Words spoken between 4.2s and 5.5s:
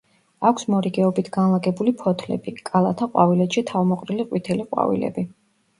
ყვითელი ყვავილები.